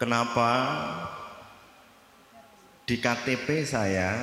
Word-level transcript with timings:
kenapa? 0.00 0.48
Di 2.88 2.96
KTP 2.96 3.68
saya 3.68 4.16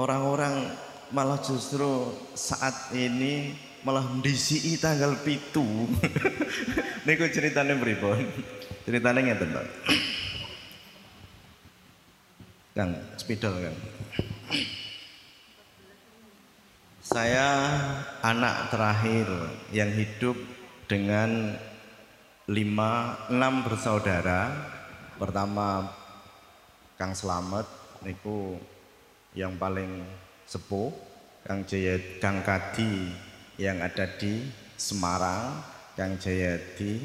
orang-orang 0.00 0.72
malah 1.12 1.36
justru 1.44 2.16
saat 2.32 2.96
ini 2.96 3.52
malah 3.84 4.00
mendisi 4.00 4.80
tanggal 4.80 5.12
pitu. 5.20 5.60
Niku 7.04 7.28
ceritanya 7.28 7.76
pripun? 7.76 8.16
Ceritanya 8.88 9.36
Pak 9.36 10.13
Kang 12.74 12.90
spidol 13.14 13.54
Kang 13.62 13.78
saya 17.06 17.70
anak 18.18 18.74
terakhir 18.74 19.30
yang 19.70 19.94
hidup 19.94 20.34
dengan 20.90 21.54
lima 22.50 23.14
enam 23.30 23.62
bersaudara. 23.62 24.50
Pertama 25.14 25.86
Kang 26.98 27.14
Slamet 27.14 27.62
niku 28.02 28.58
yang 29.38 29.54
paling 29.54 30.02
sepuh. 30.42 30.90
Kang 31.46 31.62
Jayat 31.70 32.18
Kang 32.18 32.42
Kadi 32.42 33.14
yang 33.54 33.86
ada 33.86 34.10
di 34.18 34.50
Semarang. 34.74 35.62
Kang 35.94 36.18
Jayadi 36.18 36.98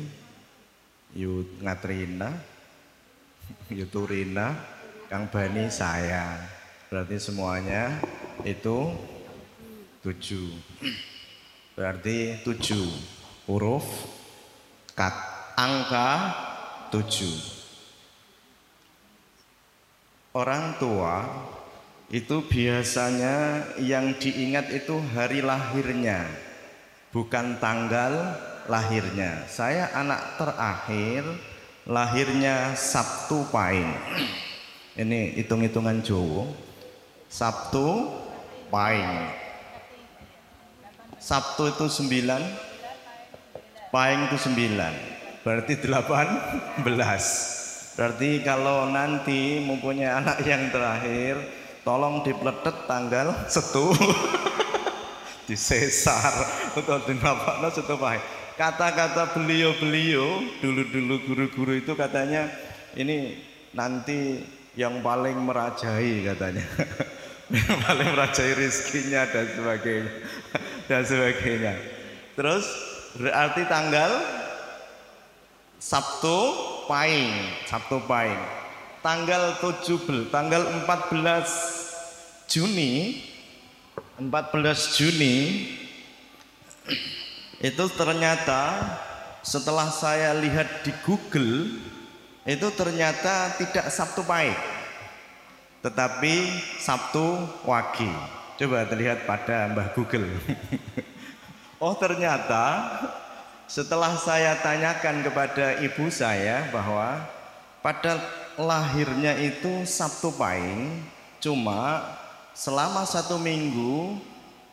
Yu 1.14 1.62
Ngatrina 1.62 2.34
Yuturina 3.70 4.79
Kang 5.10 5.26
Bani 5.34 5.66
saya 5.74 6.38
berarti 6.88 7.18
semuanya 7.18 7.98
itu 8.46 8.94
tujuh 10.06 10.54
berarti 11.74 12.40
tujuh 12.46 12.88
huruf 13.50 13.86
kat 14.94 15.14
angka 15.58 16.34
tujuh 16.94 17.60
orang 20.38 20.78
tua 20.78 21.26
itu 22.10 22.42
biasanya 22.42 23.70
yang 23.78 24.18
diingat 24.18 24.74
itu 24.74 24.98
hari 25.14 25.46
lahirnya, 25.46 26.26
bukan 27.14 27.62
tanggal 27.62 28.34
lahirnya. 28.66 29.46
Saya 29.46 29.94
anak 29.94 30.42
terakhir, 30.42 31.22
lahirnya 31.86 32.74
Sabtu 32.74 33.46
Pahing. 33.54 33.94
Ini 34.98 35.38
hitung-hitungan 35.38 36.02
Jowo. 36.02 36.50
Sabtu 37.30 38.10
Pahing. 38.74 39.30
Sabtu 41.20 41.70
itu 41.70 41.86
sembilan, 41.86 42.42
Pahing 43.90 44.30
itu 44.30 44.38
sembilan, 44.38 44.94
berarti 45.42 45.74
delapan 45.82 46.28
belas. 46.86 47.26
Berarti 47.98 48.40
kalau 48.46 48.88
nanti 48.88 49.60
mempunyai 49.60 50.14
anak 50.14 50.40
yang 50.48 50.72
terakhir, 50.72 51.36
tolong 51.84 52.24
dipletet 52.24 52.88
tanggal 52.88 53.36
setu 53.52 53.92
disesar 55.50 56.32
atau 56.78 57.02
dinapakno 57.04 57.68
setu 57.74 57.98
pahit. 57.98 58.22
Kata-kata 58.56 59.34
beliau-beliau 59.36 60.62
dulu-dulu 60.62 61.16
guru-guru 61.26 61.74
itu 61.80 61.98
katanya 61.98 62.48
ini 62.94 63.42
nanti 63.74 64.40
yang 64.80 65.04
paling 65.04 65.36
merajai 65.36 66.24
katanya. 66.24 66.64
yang 67.52 67.80
paling 67.84 68.16
merajai 68.16 68.56
rizkinya 68.56 69.28
dan 69.28 69.46
sebagainya 69.52 70.14
dan 70.90 71.02
sebagainya. 71.04 71.76
Terus 72.40 72.64
berarti 73.20 73.68
tanggal 73.68 74.12
Sabtu 75.84 76.38
Pahing, 76.88 77.32
Sabtu 77.68 78.00
Pahing. 78.08 78.40
Tanggal 79.00 79.56
17, 79.64 80.28
tanggal 80.28 80.60
14 80.84 82.52
Juni 82.52 83.24
14 84.20 85.00
Juni 85.00 85.36
itu 87.72 87.86
ternyata 87.96 88.84
setelah 89.40 89.88
saya 89.88 90.36
lihat 90.36 90.84
di 90.84 90.92
Google 91.08 91.80
itu 92.44 92.68
ternyata 92.76 93.56
tidak 93.56 93.88
Sabtu 93.88 94.28
Pahing 94.28 94.69
tetapi 95.80 96.50
Sabtu 96.80 97.48
Wage. 97.64 98.12
Coba 98.60 98.84
terlihat 98.84 99.24
pada 99.24 99.72
Mbah 99.72 99.96
Google. 99.96 100.28
oh 101.84 101.96
ternyata 101.96 102.92
setelah 103.70 104.20
saya 104.20 104.60
tanyakan 104.60 105.24
kepada 105.24 105.80
ibu 105.80 106.12
saya 106.12 106.68
bahwa 106.74 107.24
pada 107.80 108.20
lahirnya 108.60 109.40
itu 109.40 109.88
Sabtu 109.88 110.36
Pahing, 110.36 111.00
cuma 111.40 112.04
selama 112.52 113.08
satu 113.08 113.40
minggu, 113.40 114.20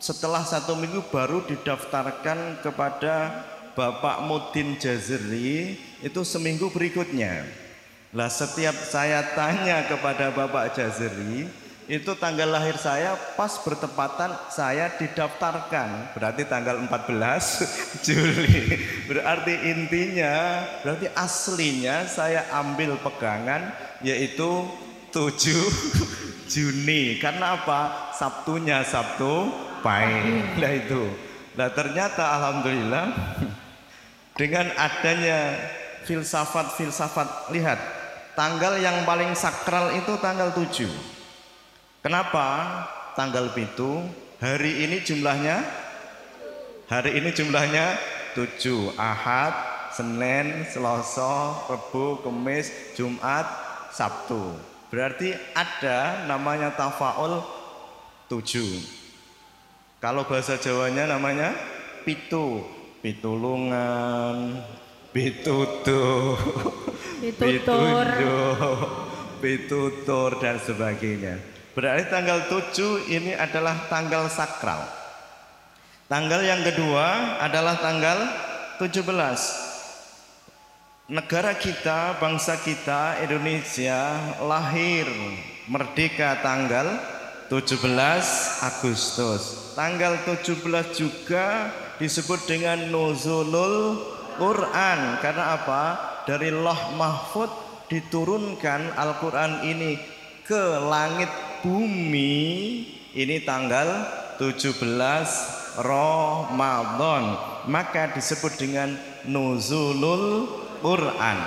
setelah 0.03 0.43
satu 0.43 0.75
minggu 0.75 1.07
baru 1.15 1.47
didaftarkan 1.47 2.67
kepada 2.67 3.47
Bapak 3.79 4.25
Mudin 4.27 4.75
Jazeri 4.81 5.79
itu 6.03 6.21
seminggu 6.27 6.73
berikutnya. 6.73 7.66
Lah 8.17 8.33
setiap 8.33 8.73
saya 8.81 9.37
tanya 9.37 9.85
kepada 9.85 10.33
Bapak 10.33 10.73
Jazeri, 10.73 11.45
itu 11.85 12.17
tanggal 12.17 12.49
lahir 12.49 12.73
saya 12.81 13.13
pas 13.37 13.61
bertepatan 13.61 14.33
saya 14.49 14.89
didaftarkan. 14.97 16.17
Berarti 16.17 16.49
tanggal 16.49 16.81
14 16.81 17.13
Juli. 18.09 18.81
Berarti 19.05 19.55
intinya 19.69 20.65
berarti 20.81 21.13
aslinya 21.13 22.09
saya 22.09 22.49
ambil 22.57 22.97
pegangan 23.05 23.69
yaitu 24.01 24.65
7 25.13 25.29
Juni. 26.57 27.21
Karena 27.21 27.61
apa? 27.61 28.17
Sabtunya 28.17 28.81
Sabtu 28.81 29.53
Pahing 29.85 30.57
nah 30.57 30.73
itu. 30.73 31.05
Nah 31.53 31.69
ternyata 31.69 32.33
Alhamdulillah 32.33 33.13
dengan 34.41 34.73
adanya 34.73 35.53
filsafat-filsafat 36.09 37.53
lihat 37.53 38.06
tanggal 38.37 38.79
yang 38.79 39.03
paling 39.09 39.33
sakral 39.33 39.91
itu 39.97 40.15
tanggal 40.21 40.53
7 40.53 41.17
Kenapa 42.07 42.47
tanggal 43.19 43.51
itu 43.59 44.07
hari 44.39 44.87
ini 44.87 45.03
jumlahnya? 45.03 45.59
Hari 46.87 47.19
ini 47.19 47.35
jumlahnya 47.35 47.99
tujuh. 48.39 48.95
Ahad, 48.95 49.51
Senin, 49.91 50.63
Selasa, 50.71 51.67
Rabu, 51.67 52.23
Kamis, 52.23 52.71
Jumat, 52.95 53.43
Sabtu. 53.91 54.55
Berarti 54.87 55.35
ada 55.51 56.31
namanya 56.31 56.71
tafaul 56.79 57.43
tujuh. 58.31 58.87
Kalau 59.99 60.23
bahasa 60.31 60.55
Jawanya 60.55 61.11
namanya 61.11 61.59
pitu, 62.07 62.63
pitulungan, 63.03 64.63
pitutu, 65.17 66.37
pitutur, 67.25 68.05
pitutur 69.41 70.37
dan 70.45 70.61
sebagainya. 70.61 71.41
Berarti 71.73 72.13
tanggal 72.13 72.45
7 72.53 73.09
ini 73.09 73.33
adalah 73.33 73.89
tanggal 73.89 74.29
sakral. 74.29 74.85
Tanggal 76.13 76.45
yang 76.45 76.61
kedua 76.61 77.41
adalah 77.41 77.81
tanggal 77.81 78.29
17. 78.77 81.09
Negara 81.09 81.57
kita, 81.57 82.21
bangsa 82.21 82.61
kita 82.61 83.25
Indonesia 83.25 84.21
lahir 84.45 85.09
merdeka 85.65 86.45
tanggal 86.45 86.93
17 87.49 87.73
Agustus. 88.69 89.73
Tanggal 89.73 90.21
17 90.29 90.61
juga 90.93 91.73
disebut 91.97 92.45
dengan 92.45 92.85
nuzulul 92.93 94.13
Quran. 94.39 95.21
Karena 95.21 95.57
apa? 95.57 95.83
Dari 96.25 96.53
Loh 96.53 96.97
Mahfud 96.97 97.49
diturunkan 97.91 98.95
Al-Quran 98.95 99.67
ini 99.67 99.99
ke 100.47 100.81
langit 100.85 101.29
bumi. 101.63 102.45
Ini 103.17 103.43
tanggal 103.43 103.89
17 104.39 105.81
Ramadan. 105.81 107.25
Maka 107.67 108.15
disebut 108.15 108.55
dengan 108.61 108.95
nuzulul 109.27 110.47
Quran. 110.85 111.39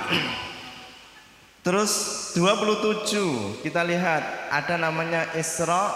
Terus 1.60 1.92
27 2.34 3.62
kita 3.62 3.84
lihat 3.84 4.24
ada 4.50 4.76
namanya 4.80 5.28
Isra 5.36 5.92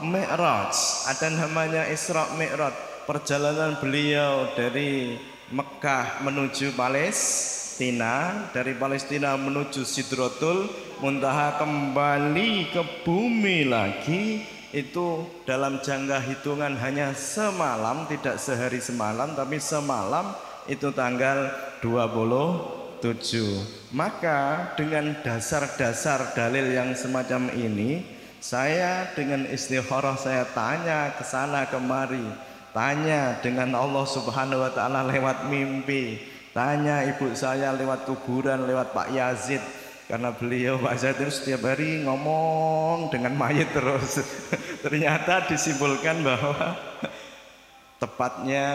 Mi'raj. 0.00 0.74
Ada 1.10 1.28
namanya 1.34 1.90
Isra 1.90 2.32
Mi'raj. 2.38 2.74
Perjalanan 3.04 3.80
beliau 3.82 4.52
dari 4.54 5.18
Mekah 5.48 6.20
menuju 6.28 6.76
Palestina 6.76 8.48
dari 8.52 8.76
Palestina 8.76 9.32
menuju 9.40 9.80
Sidrotul 9.80 10.68
Muntaha 11.00 11.56
kembali 11.56 12.68
ke 12.68 12.82
bumi 13.06 13.64
lagi. 13.64 14.44
Itu 14.68 15.24
dalam 15.48 15.80
jangka 15.80 16.20
hitungan 16.28 16.76
hanya 16.76 17.16
semalam 17.16 18.04
tidak 18.04 18.36
sehari 18.36 18.84
semalam 18.84 19.32
tapi 19.32 19.56
semalam 19.56 20.36
itu 20.68 20.92
tanggal 20.92 21.48
27 21.80 23.08
maka 23.96 24.68
dengan 24.76 25.16
dasar-dasar 25.24 26.36
dalil 26.36 26.68
yang 26.68 26.92
semacam 26.92 27.48
ini 27.56 28.04
saya 28.44 29.08
dengan 29.16 29.48
istikharah 29.48 30.20
saya 30.20 30.44
tanya 30.52 31.16
ke 31.16 31.24
sana 31.24 31.64
kemari 31.64 32.28
tanya 32.72 33.40
dengan 33.40 33.74
Allah 33.76 34.04
Subhanahu 34.04 34.64
wa 34.64 34.72
taala 34.72 35.04
lewat 35.06 35.48
mimpi. 35.48 36.20
Tanya 36.52 37.06
ibu 37.06 37.30
saya 37.36 37.70
lewat 37.76 38.08
kuburan 38.08 38.66
lewat 38.66 38.96
Pak 38.96 39.08
Yazid. 39.14 39.62
Karena 40.08 40.32
beliau 40.32 40.80
Pak 40.80 40.96
Zaitun 40.96 41.28
setiap 41.28 41.68
hari 41.68 42.00
ngomong 42.02 43.12
dengan 43.12 43.36
mayat 43.36 43.76
terus. 43.76 44.24
Ternyata 44.84 45.44
disimpulkan 45.44 46.24
bahwa 46.24 46.56
tepatnya 48.02 48.66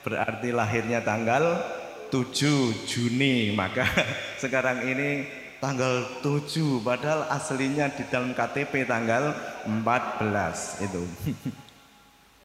berarti 0.00 0.48
lahirnya 0.56 1.04
tanggal 1.04 1.60
7 2.08 2.88
Juni. 2.88 3.52
Maka 3.52 3.84
sekarang 4.42 4.88
ini 4.88 5.28
tanggal 5.60 6.24
7 6.24 6.80
padahal 6.80 7.28
aslinya 7.28 7.92
di 7.92 8.02
dalam 8.08 8.32
KTP 8.32 8.88
tanggal 8.88 9.36
14 9.68 10.88
itu 10.88 11.04